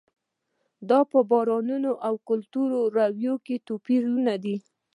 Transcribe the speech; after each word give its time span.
دا 0.89 0.99
په 1.11 1.19
باورونو 1.29 1.91
او 2.07 2.13
کلتوري 2.27 2.81
رویو 2.97 3.35
کې 3.45 3.63
توپیرونه 3.67 4.33
دي. 4.43 4.57